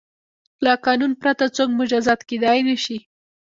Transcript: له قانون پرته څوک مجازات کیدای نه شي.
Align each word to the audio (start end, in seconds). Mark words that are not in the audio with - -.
له 0.65 0.73
قانون 0.85 1.11
پرته 1.21 1.45
څوک 1.55 1.69
مجازات 1.79 2.19
کیدای 2.29 2.59
نه 2.69 2.75
شي. 2.83 2.97